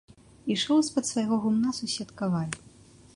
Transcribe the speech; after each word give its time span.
Ішоў 0.53 0.79
з-пад 0.87 1.03
свайго 1.09 1.35
гумна 1.45 1.77
сусед 1.83 2.09
каваль. 2.23 2.55